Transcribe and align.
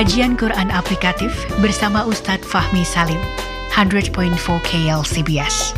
Kajian 0.00 0.32
Quran 0.32 0.72
Aplikatif 0.72 1.28
bersama 1.60 2.08
Ustadz 2.08 2.48
Fahmi 2.48 2.88
Salim, 2.88 3.20
100.4 3.68 4.32
KLCBS. 4.64 5.76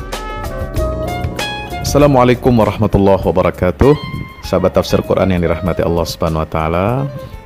Assalamualaikum 1.82 2.54
warahmatullahi 2.54 3.18
wabarakatuh. 3.18 3.98
Sahabat 4.46 4.78
tafsir 4.78 5.02
Quran 5.02 5.26
yang 5.34 5.42
dirahmati 5.42 5.82
Allah 5.82 6.06
Subhanahu 6.06 6.38
wa 6.38 6.46
taala, 6.46 6.86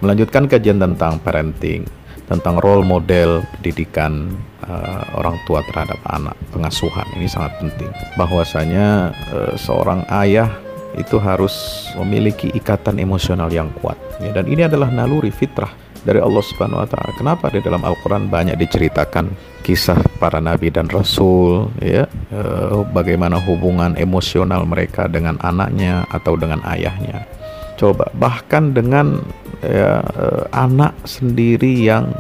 melanjutkan 0.04 0.44
kajian 0.44 0.76
tentang 0.76 1.16
parenting, 1.24 1.88
tentang 2.28 2.60
role 2.60 2.84
model 2.84 3.40
pendidikan 3.56 4.36
uh, 4.68 5.16
orang 5.16 5.40
tua 5.48 5.64
terhadap 5.72 5.96
anak, 6.12 6.36
pengasuhan. 6.52 7.08
Ini 7.16 7.24
sangat 7.24 7.56
penting. 7.56 7.88
Bahwasanya 8.20 9.16
uh, 9.32 9.56
seorang 9.56 10.04
ayah 10.12 10.52
itu 11.00 11.16
harus 11.16 11.88
memiliki 11.96 12.52
ikatan 12.52 13.00
emosional 13.00 13.48
yang 13.48 13.72
kuat. 13.80 13.96
Ya, 14.20 14.36
dan 14.36 14.44
ini 14.44 14.68
adalah 14.68 14.92
naluri 14.92 15.32
fitrah 15.32 15.85
dari 16.06 16.22
Allah 16.22 16.44
Subhanahu 16.46 16.78
wa 16.78 16.88
taala. 16.88 17.10
Kenapa 17.18 17.50
di 17.50 17.58
dalam 17.58 17.82
Al-Qur'an 17.82 18.30
banyak 18.30 18.54
diceritakan 18.54 19.26
kisah 19.66 19.98
para 20.22 20.38
nabi 20.38 20.70
dan 20.70 20.86
rasul 20.86 21.74
ya 21.82 22.06
eh, 22.30 22.78
bagaimana 22.94 23.42
hubungan 23.42 23.98
emosional 23.98 24.62
mereka 24.62 25.10
dengan 25.10 25.34
anaknya 25.42 26.06
atau 26.14 26.38
dengan 26.38 26.62
ayahnya. 26.70 27.26
Coba 27.74 28.08
bahkan 28.14 28.70
dengan 28.70 29.18
ya, 29.60 30.00
eh, 30.00 30.42
anak 30.54 30.94
sendiri 31.02 31.82
yang 31.82 32.14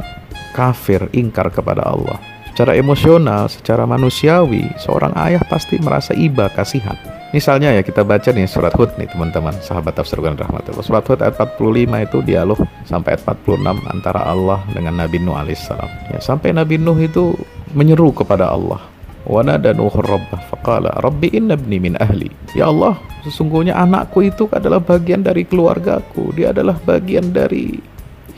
kafir 0.58 1.06
ingkar 1.14 1.54
kepada 1.54 1.86
Allah. 1.86 2.18
Secara 2.50 2.74
emosional, 2.74 3.52
secara 3.52 3.84
manusiawi, 3.84 4.64
seorang 4.80 5.12
ayah 5.28 5.44
pasti 5.44 5.76
merasa 5.76 6.16
iba 6.16 6.48
kasihan 6.48 6.96
Misalnya 7.36 7.68
ya 7.68 7.84
kita 7.84 8.00
baca 8.00 8.32
nih 8.32 8.48
surat 8.48 8.72
Hud 8.72 8.96
nih 8.96 9.12
teman-teman 9.12 9.52
sahabat 9.60 9.92
tafsir 9.92 10.16
Quran 10.16 10.40
rahmatullah. 10.40 10.80
Surat 10.80 11.04
Hud 11.04 11.20
ayat 11.20 11.36
45 11.36 12.08
itu 12.08 12.18
dialog 12.24 12.56
sampai 12.88 13.12
ayat 13.12 13.28
46 13.28 13.92
antara 13.92 14.24
Allah 14.24 14.64
dengan 14.72 15.04
Nabi 15.04 15.20
Nuh 15.20 15.36
alaihissalam. 15.36 16.16
Ya, 16.16 16.18
sampai 16.24 16.56
Nabi 16.56 16.80
Nuh 16.80 16.96
itu 16.96 17.36
menyeru 17.76 18.08
kepada 18.16 18.48
Allah. 18.48 18.80
Wana 19.28 19.60
dan 19.60 19.76
rabbah 19.76 20.48
faqala 20.48 20.96
rabbi 21.04 21.28
inna 21.28 21.60
min 21.60 22.00
ahli. 22.00 22.32
Ya 22.56 22.72
Allah, 22.72 22.96
sesungguhnya 23.28 23.76
anakku 23.76 24.24
itu 24.24 24.48
adalah 24.48 24.80
bagian 24.80 25.20
dari 25.20 25.44
keluargaku. 25.44 26.32
Dia 26.32 26.56
adalah 26.56 26.80
bagian 26.88 27.36
dari 27.36 27.76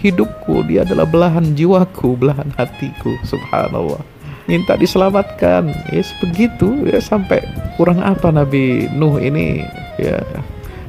hidupku. 0.03 0.67
Dia 0.67 0.83
adalah 0.83 1.07
belahan 1.07 1.55
jiwaku, 1.55 2.19
belahan 2.19 2.51
hatiku. 2.59 3.15
Subhanallah 3.23 4.18
minta 4.49 4.75
diselamatkan. 4.75 5.71
Ya 5.93 6.03
begitu 6.25 6.89
ya 6.89 6.99
sampai 6.99 7.45
kurang 7.77 8.01
apa 8.01 8.33
Nabi 8.33 8.89
Nuh 8.97 9.21
ini 9.21 9.63
ya 10.01 10.19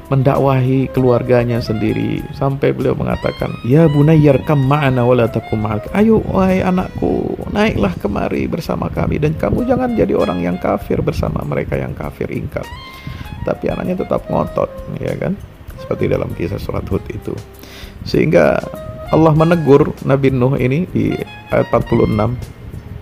mendakwahi 0.10 0.90
keluarganya 0.90 1.62
sendiri. 1.62 2.24
Sampai 2.34 2.74
beliau 2.74 2.98
mengatakan 2.98 3.54
ya 3.68 3.86
bunayyar 3.86 4.42
kam 4.48 4.66
ma'ana 4.66 5.06
wala 5.06 5.30
takum 5.30 5.62
ayo 5.94 6.24
wahai 6.26 6.66
anakku 6.66 7.38
naiklah 7.54 7.94
kemari 8.02 8.50
bersama 8.50 8.90
kami 8.90 9.22
dan 9.22 9.38
kamu 9.38 9.68
jangan 9.70 9.94
jadi 9.94 10.18
orang 10.18 10.42
yang 10.42 10.58
kafir 10.58 11.04
bersama 11.06 11.46
mereka 11.46 11.78
yang 11.78 11.94
kafir 11.94 12.32
ingkar. 12.32 12.66
Tapi 13.46 13.70
anaknya 13.70 14.02
tetap 14.02 14.26
ngotot 14.32 14.72
ya 14.98 15.14
kan? 15.20 15.38
Seperti 15.80 16.12
dalam 16.12 16.32
kisah 16.34 16.60
surat 16.60 16.84
Hud 16.90 17.04
itu. 17.12 17.32
Sehingga 18.04 18.60
Allah 19.10 19.34
menegur 19.34 19.94
Nabi 20.06 20.30
Nuh 20.30 20.54
ini 20.60 20.86
di 20.90 21.14
ayat 21.50 21.70
46 21.74 22.59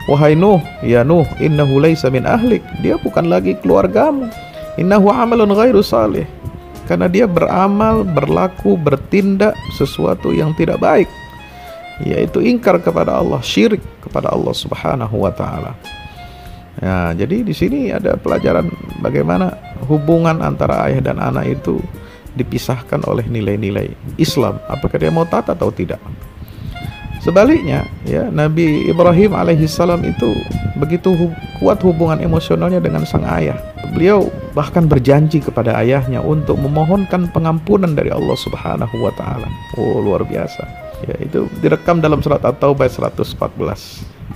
Wahai 0.08 0.40
Nuh, 0.40 0.64
ya 0.80 1.04
Nuh, 1.04 1.28
innahu 1.44 1.84
laysa 1.84 2.08
min 2.08 2.24
ahlik. 2.24 2.64
Dia 2.80 2.96
bukan 2.96 3.28
lagi 3.28 3.60
keluargamu. 3.60 4.32
Innahu 4.80 5.12
amalun 5.12 5.52
ghairu 5.52 5.84
salih. 5.84 6.24
Karena 6.88 7.12
dia 7.12 7.28
beramal, 7.28 8.08
berlaku, 8.08 8.80
bertindak 8.80 9.52
sesuatu 9.76 10.32
yang 10.32 10.56
tidak 10.56 10.80
baik. 10.80 11.12
Yaitu 12.08 12.40
ingkar 12.40 12.80
kepada 12.80 13.20
Allah, 13.20 13.44
syirik 13.44 13.84
kepada 14.00 14.32
Allah 14.32 14.56
Subhanahu 14.56 15.28
wa 15.28 15.32
taala. 15.36 15.76
Ya, 16.80 17.12
jadi 17.12 17.44
di 17.44 17.52
sini 17.52 17.90
ada 17.92 18.16
pelajaran 18.16 18.70
bagaimana 19.02 19.52
hubungan 19.90 20.40
antara 20.46 20.88
ayah 20.88 21.02
dan 21.02 21.18
anak 21.18 21.60
itu 21.60 21.82
dipisahkan 22.38 23.02
oleh 23.10 23.26
nilai-nilai 23.26 23.92
Islam. 24.22 24.62
Apakah 24.70 25.02
dia 25.02 25.10
mau 25.10 25.26
taat 25.26 25.50
atau 25.50 25.74
tidak? 25.74 25.98
Sebaliknya, 27.28 27.84
ya 28.08 28.32
Nabi 28.32 28.88
Ibrahim 28.88 29.36
alaihissalam 29.36 30.00
itu 30.08 30.32
begitu 30.80 31.12
hu 31.12 31.28
kuat 31.60 31.84
hubungan 31.84 32.24
emosionalnya 32.24 32.80
dengan 32.80 33.04
sang 33.04 33.28
ayah. 33.28 33.60
Beliau 33.92 34.32
bahkan 34.56 34.88
berjanji 34.88 35.44
kepada 35.44 35.76
ayahnya 35.84 36.24
untuk 36.24 36.56
memohonkan 36.56 37.28
pengampunan 37.36 37.92
dari 37.92 38.16
Allah 38.16 38.38
Subhanahu 38.40 38.96
wa 39.04 39.12
taala. 39.20 39.52
Oh, 39.76 40.00
luar 40.00 40.24
biasa. 40.24 40.64
Ya, 41.04 41.20
itu 41.20 41.52
direkam 41.60 42.00
dalam 42.00 42.24
surat 42.24 42.40
At-Taubah 42.48 42.88
114. 42.88 43.28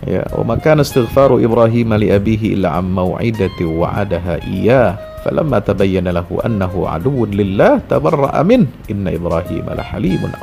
Ya, 0.03 0.27
wa 0.35 0.51
maka 0.51 0.75
istighfaru 0.75 1.39
Ibrahim 1.39 1.95
li 1.95 2.11
abihi 2.11 2.59
illa 2.59 2.75
am 2.75 2.91
wa'adaha 2.91 4.43
iyyah 4.51 5.10
falamma 5.21 5.61
tabayyana 5.61 6.13
lahu 6.13 6.41
annahu 6.41 6.89
aduwwun 6.89 7.33
lillah 7.33 7.81
tabarra'a 7.87 8.41
min. 8.45 8.67
Inna 8.89 9.13
ibrahim 9.13 9.65
la 9.69 9.83
halimun 9.85 10.33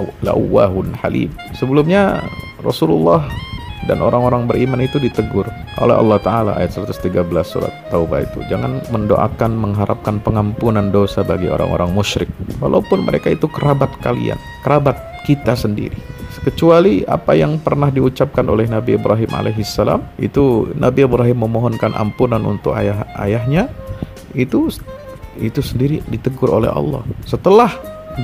halim. 0.98 1.30
Sebelumnya 1.54 2.22
Rasulullah 2.62 3.26
dan 3.86 4.04
orang-orang 4.04 4.44
beriman 4.44 4.84
itu 4.84 5.00
ditegur 5.00 5.48
oleh 5.80 5.96
Allah 5.96 6.18
Ta'ala 6.20 6.52
ayat 6.60 6.76
113 6.76 7.24
surat 7.46 7.72
Taubah 7.88 8.20
itu. 8.20 8.44
Jangan 8.50 8.84
mendoakan 8.92 9.56
mengharapkan 9.56 10.20
pengampunan 10.20 10.92
dosa 10.92 11.24
bagi 11.24 11.48
orang-orang 11.48 11.94
musyrik. 11.96 12.28
Walaupun 12.60 13.06
mereka 13.08 13.32
itu 13.32 13.48
kerabat 13.48 13.88
kalian 14.04 14.36
kerabat 14.60 14.98
kita 15.24 15.56
sendiri. 15.56 15.96
Kecuali 16.38 17.02
apa 17.02 17.34
yang 17.34 17.58
pernah 17.58 17.90
diucapkan 17.90 18.46
oleh 18.46 18.70
Nabi 18.70 18.94
Ibrahim 18.94 19.30
alaihissalam 19.32 20.22
itu 20.22 20.70
Nabi 20.78 21.08
Ibrahim 21.08 21.48
memohonkan 21.48 21.96
ampunan 21.98 22.40
untuk 22.46 22.78
ayah 22.78 23.08
ayahnya 23.18 23.66
itu 24.34 24.72
itu 25.38 25.60
sendiri 25.62 26.02
ditegur 26.10 26.50
oleh 26.50 26.68
Allah. 26.68 27.06
Setelah 27.24 27.70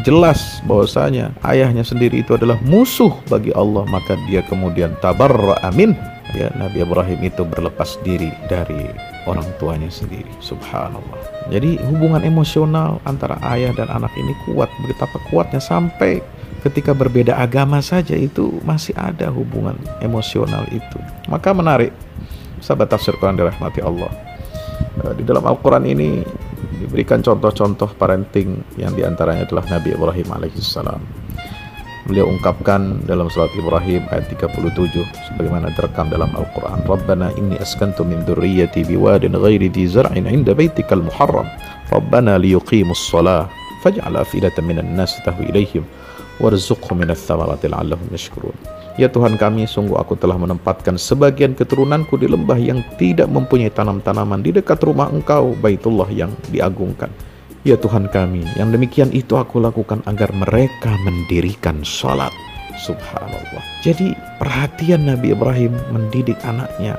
jelas 0.03 0.59
bahwasanya 0.67 1.31
ayahnya 1.47 1.87
sendiri 1.87 2.27
itu 2.27 2.35
adalah 2.35 2.59
musuh 2.67 3.15
bagi 3.31 3.55
Allah, 3.55 3.87
maka 3.87 4.19
dia 4.27 4.43
kemudian 4.43 4.99
tabarra 4.99 5.55
amin. 5.63 5.95
Ya, 6.35 6.51
Nabi 6.59 6.83
Ibrahim 6.83 7.21
itu 7.23 7.47
berlepas 7.47 7.95
diri 8.03 8.35
dari 8.51 8.91
orang 9.31 9.47
tuanya 9.63 9.87
sendiri. 9.87 10.27
Subhanallah. 10.43 11.47
Jadi 11.47 11.79
hubungan 11.87 12.27
emosional 12.27 12.99
antara 13.07 13.39
ayah 13.55 13.71
dan 13.71 13.87
anak 13.87 14.11
ini 14.19 14.35
kuat, 14.43 14.67
betapa 14.83 15.23
kuatnya 15.31 15.63
sampai 15.63 16.19
ketika 16.67 16.91
berbeda 16.91 17.39
agama 17.39 17.79
saja 17.79 18.19
itu 18.19 18.59
masih 18.67 18.99
ada 18.99 19.31
hubungan 19.31 19.79
emosional 20.03 20.67
itu. 20.75 20.99
Maka 21.31 21.55
menarik, 21.55 21.95
sahabat 22.59 22.91
tafsir 22.91 23.15
Quran 23.21 23.39
dirahmati 23.39 23.79
Allah 23.85 24.34
di 25.19 25.23
dalam 25.27 25.45
Al-Quran 25.45 25.85
ini 25.85 26.23
diberikan 26.81 27.21
contoh-contoh 27.25 27.97
parenting 27.97 28.63
yang 28.79 28.93
diantaranya 28.95 29.49
adalah 29.49 29.65
Nabi 29.69 29.95
Ibrahim 29.95 30.29
alaihissalam. 30.31 31.01
Beliau 32.05 32.29
ungkapkan 32.29 33.01
dalam 33.09 33.33
surat 33.33 33.49
Ibrahim 33.57 34.05
ayat 34.13 34.29
37 34.29 34.77
sebagaimana 35.33 35.73
terekam 35.73 36.13
dalam 36.13 36.29
Al-Quran. 36.37 36.85
Rabbana 36.85 37.33
inni 37.41 37.57
askantu 37.57 38.05
min 38.05 38.21
dhurriyyati 38.29 38.85
biwadin 38.85 39.33
ghairi 39.33 39.73
di 39.73 39.89
zar'in 39.89 40.29
inda 40.29 40.53
baitikal 40.53 41.01
muharram. 41.01 41.49
Rabbana 41.89 42.37
liyuqimus 42.37 43.09
salah 43.09 43.49
faj'al 43.81 44.21
afidatan 44.21 44.69
minan 44.69 44.93
nas 44.93 45.17
tahwi 45.25 45.49
ilaihim 45.49 45.89
warzuqhum 46.45 47.01
minats 47.01 47.25
thamarati 47.25 47.73
la'allahum 47.73 48.05
yashkurun. 48.13 48.84
Ya 48.95 49.11
Tuhan 49.11 49.35
kami, 49.35 49.67
sungguh 49.67 49.99
aku 49.99 50.15
telah 50.15 50.39
menempatkan 50.39 50.95
sebagian 50.95 51.59
keturunanku 51.59 52.15
di 52.15 52.31
lembah 52.31 52.55
yang 52.55 52.79
tidak 52.95 53.27
mempunyai 53.27 53.67
tanam-tanaman 53.75 54.39
di 54.39 54.55
dekat 54.55 54.79
rumah 54.87 55.11
engkau, 55.11 55.59
Baitullah 55.59 56.07
yang 56.15 56.31
diagungkan. 56.55 57.11
Ya 57.67 57.75
Tuhan 57.75 58.07
kami, 58.07 58.47
yang 58.55 58.71
demikian 58.71 59.11
itu 59.11 59.35
aku 59.35 59.59
lakukan 59.59 59.99
agar 60.07 60.31
mereka 60.31 60.95
mendirikan 61.03 61.83
sholat. 61.83 62.31
Subhanallah. 62.79 63.65
Jadi 63.83 64.15
perhatian 64.39 65.11
Nabi 65.11 65.35
Ibrahim 65.35 65.75
mendidik 65.91 66.39
anaknya, 66.47 66.95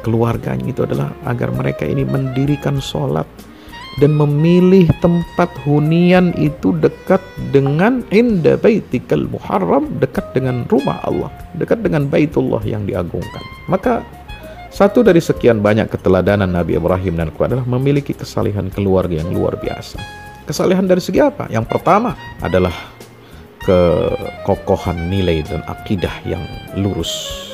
keluarganya 0.00 0.64
itu 0.72 0.88
adalah 0.88 1.12
agar 1.28 1.52
mereka 1.52 1.84
ini 1.84 2.08
mendirikan 2.08 2.80
sholat 2.80 3.28
dan 4.02 4.18
memilih 4.18 4.90
tempat 4.98 5.50
hunian 5.62 6.34
itu 6.34 6.74
dekat 6.82 7.22
dengan 7.54 8.02
inda 8.10 8.58
baitikal 8.58 9.22
muharram 9.30 9.86
dekat 10.02 10.26
dengan 10.34 10.66
rumah 10.66 10.98
Allah 11.06 11.30
dekat 11.54 11.86
dengan 11.86 12.10
baitullah 12.10 12.62
yang 12.66 12.82
diagungkan. 12.88 13.42
Maka 13.70 14.02
satu 14.74 15.06
dari 15.06 15.22
sekian 15.22 15.62
banyak 15.62 15.86
keteladanan 15.86 16.50
Nabi 16.50 16.74
Ibrahim 16.74 17.14
dan 17.14 17.30
keluarga 17.30 17.62
adalah 17.62 17.66
memiliki 17.78 18.10
kesalihan 18.10 18.66
keluarga 18.74 19.22
yang 19.22 19.30
luar 19.30 19.54
biasa. 19.54 20.02
Kesalihan 20.44 20.84
dari 20.84 20.98
segi 20.98 21.22
apa? 21.22 21.46
Yang 21.46 21.70
pertama 21.70 22.18
adalah 22.42 22.74
kekokohan 23.62 25.08
nilai 25.08 25.46
dan 25.46 25.62
akidah 25.70 26.12
yang 26.26 26.42
lurus 26.74 27.53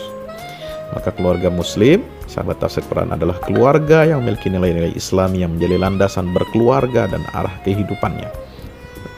maka 0.90 1.14
keluarga 1.14 1.46
muslim, 1.48 2.02
sahabat 2.26 2.58
tafsir 2.58 2.82
Quran 2.90 3.14
adalah 3.14 3.38
keluarga 3.38 4.02
yang 4.02 4.26
memiliki 4.26 4.50
nilai-nilai 4.50 4.94
Islam 4.98 5.38
yang 5.38 5.54
menjadi 5.54 5.76
landasan 5.78 6.34
berkeluarga 6.34 7.06
dan 7.06 7.22
arah 7.30 7.54
kehidupannya. 7.62 8.30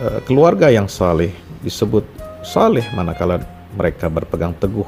E, 0.00 0.06
keluarga 0.28 0.68
yang 0.68 0.84
saleh 0.84 1.32
disebut 1.64 2.04
saleh 2.44 2.84
manakala 2.92 3.40
mereka 3.72 4.12
berpegang 4.12 4.52
teguh 4.60 4.86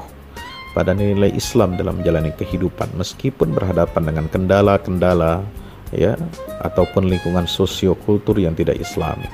pada 0.77 0.93
nilai 0.93 1.31
Islam 1.33 1.73
dalam 1.79 2.03
menjalani 2.03 2.35
kehidupan 2.35 2.93
meskipun 2.99 3.55
berhadapan 3.55 4.11
dengan 4.11 4.25
kendala-kendala 4.29 5.41
ya 5.95 6.13
ataupun 6.61 7.09
lingkungan 7.09 7.49
sosiokultur 7.49 8.37
yang 8.37 8.53
tidak 8.53 8.77
islami. 8.77 9.25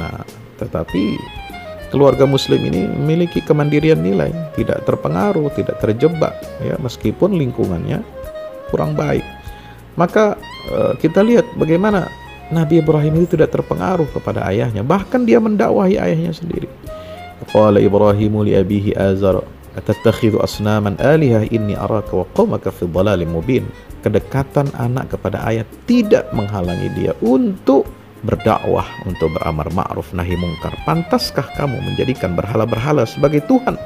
Nah, 0.00 0.24
tetapi 0.58 1.14
keluarga 1.88 2.28
muslim 2.28 2.60
ini 2.64 2.84
memiliki 2.86 3.40
kemandirian 3.44 4.00
nilai, 4.00 4.32
tidak 4.54 4.84
terpengaruh, 4.84 5.48
tidak 5.56 5.80
terjebak 5.80 6.34
ya 6.60 6.76
meskipun 6.80 7.36
lingkungannya 7.36 8.04
kurang 8.68 8.94
baik. 8.94 9.24
Maka 9.98 10.38
eh, 10.70 10.92
kita 11.00 11.24
lihat 11.24 11.48
bagaimana 11.58 12.06
Nabi 12.48 12.80
Ibrahim 12.80 13.24
itu 13.24 13.36
tidak 13.36 13.52
terpengaruh 13.52 14.08
kepada 14.08 14.48
ayahnya, 14.48 14.80
bahkan 14.80 15.28
dia 15.28 15.36
mendakwahi 15.36 16.00
ayahnya 16.00 16.32
sendiri. 16.32 16.68
Qala 17.52 17.80
Ibrahimu 17.80 18.44
li 18.44 18.52
abihi 18.56 18.96
Azar 18.96 19.40
Atattakhidhu 19.78 20.42
asnaman 20.42 20.98
alihah 20.98 21.46
inni 21.54 21.78
araka 21.78 22.18
wa 22.18 22.26
qawmaka 22.34 22.74
fi 22.74 22.88
dhalalim 22.90 23.30
mubin. 23.30 23.64
Kedekatan 24.02 24.74
anak 24.74 25.14
kepada 25.14 25.42
ayah 25.46 25.66
tidak 25.86 26.26
menghalangi 26.34 26.90
dia 26.98 27.12
untuk 27.22 27.86
berdakwah, 28.24 28.86
untuk 29.06 29.34
beramar 29.34 29.68
ma'ruf 29.74 30.10
nahi 30.14 30.34
mungkar. 30.34 30.74
Pantaskah 30.88 31.46
kamu 31.54 31.78
menjadikan 31.82 32.34
berhala-berhala 32.34 33.06
sebagai 33.06 33.44
Tuhan? 33.46 33.78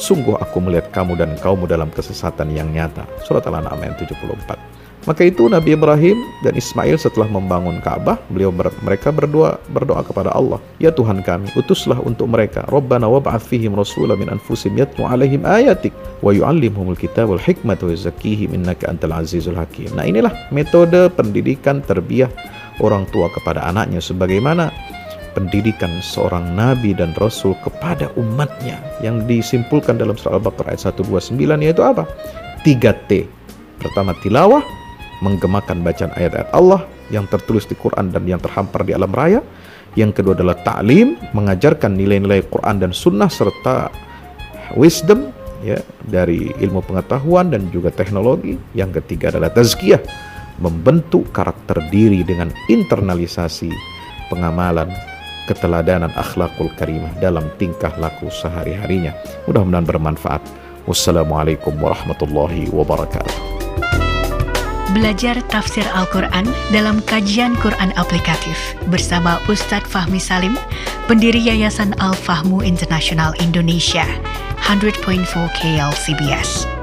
Sungguh 0.00 0.40
aku 0.40 0.64
melihat 0.64 0.88
kamu 0.96 1.20
dan 1.20 1.36
kaummu 1.36 1.68
dalam 1.68 1.92
kesesatan 1.92 2.56
yang 2.56 2.72
nyata. 2.72 3.04
Surat 3.20 3.44
Al-An'am 3.44 3.76
ayat 3.84 4.00
74. 4.00 4.80
Maka 5.08 5.24
itu 5.24 5.48
Nabi 5.48 5.72
Ibrahim 5.72 6.20
dan 6.44 6.52
Ismail 6.52 7.00
setelah 7.00 7.24
membangun 7.24 7.80
Ka'bah, 7.80 8.20
beliau 8.28 8.52
ber, 8.52 8.68
mereka 8.84 9.08
berdoa 9.08 9.56
berdoa 9.72 10.04
kepada 10.04 10.28
Allah, 10.36 10.60
"Ya 10.76 10.92
Tuhan 10.92 11.24
kami, 11.24 11.48
utuslah 11.56 11.96
untuk 12.04 12.28
mereka 12.28 12.68
Rabbana 12.68 13.08
wab'ats 13.08 13.48
fihim 13.48 13.72
rasulan 13.72 14.20
min 14.20 14.28
anfusihim 14.28 14.76
yatlu 14.76 15.08
'alaihim 15.08 15.48
ayatik 15.48 15.96
wa 16.20 16.36
yu'allimuhumul 16.36 17.00
kitab 17.00 17.32
wal 17.32 17.40
hikmata 17.40 17.88
wa 17.88 17.96
yuzakkihim 17.96 18.52
innaka 18.52 18.92
antal 18.92 19.24
azizul 19.24 19.56
hakim." 19.56 19.88
Nah, 19.96 20.04
inilah 20.04 20.36
metode 20.52 21.08
pendidikan 21.16 21.80
terbiah 21.80 22.28
orang 22.80 23.06
tua 23.08 23.28
kepada 23.32 23.64
anaknya 23.68 24.00
sebagaimana 24.02 24.72
pendidikan 25.32 26.02
seorang 26.02 26.58
nabi 26.58 26.90
dan 26.90 27.14
rasul 27.16 27.54
kepada 27.62 28.10
umatnya 28.18 28.82
yang 28.98 29.22
disimpulkan 29.24 29.94
dalam 29.94 30.18
surah 30.18 30.42
Al-Baqarah 30.42 30.74
ayat 30.74 30.90
129 30.98 31.38
yaitu 31.62 31.82
apa? 31.86 32.04
3T. 32.66 33.24
Pertama 33.80 34.12
tilawah, 34.20 34.60
menggemakan 35.24 35.80
bacaan 35.80 36.12
ayat-ayat 36.16 36.50
Allah 36.52 36.84
yang 37.08 37.24
tertulis 37.28 37.64
di 37.64 37.76
Quran 37.76 38.12
dan 38.12 38.24
yang 38.26 38.40
terhampar 38.42 38.84
di 38.84 38.92
alam 38.92 39.08
raya. 39.12 39.40
Yang 39.98 40.22
kedua 40.22 40.38
adalah 40.38 40.54
ta'lim, 40.60 41.18
mengajarkan 41.34 41.98
nilai-nilai 41.98 42.46
Quran 42.46 42.78
dan 42.78 42.90
sunnah 42.94 43.26
serta 43.26 43.90
wisdom 44.78 45.34
ya 45.66 45.82
dari 46.06 46.54
ilmu 46.62 46.78
pengetahuan 46.86 47.50
dan 47.50 47.66
juga 47.74 47.90
teknologi. 47.90 48.54
Yang 48.76 49.02
ketiga 49.02 49.34
adalah 49.34 49.50
tazkiyah, 49.50 49.98
membentuk 50.60 51.26
karakter 51.32 51.80
diri 51.88 52.20
dengan 52.22 52.52
internalisasi 52.68 53.72
pengamalan 54.28 54.92
keteladanan 55.50 56.14
akhlakul 56.14 56.70
karimah 56.78 57.10
dalam 57.18 57.48
tingkah 57.58 57.90
laku 57.98 58.30
sehari-harinya. 58.30 59.10
Mudah-mudahan 59.50 59.88
bermanfaat. 59.88 60.42
Wassalamualaikum 60.86 61.74
warahmatullahi 61.76 62.70
wabarakatuh. 62.70 63.50
Belajar 64.90 65.38
tafsir 65.54 65.86
Al-Quran 65.94 66.50
dalam 66.74 66.98
kajian 67.06 67.54
Quran 67.62 67.94
aplikatif 67.94 68.74
bersama 68.90 69.38
Ustadz 69.46 69.86
Fahmi 69.86 70.18
Salim, 70.18 70.58
pendiri 71.06 71.38
Yayasan 71.38 71.94
Al-Fahmu 72.02 72.66
International 72.66 73.30
Indonesia, 73.38 74.02
100.4 74.66 75.22
KLCBS. 75.62 76.79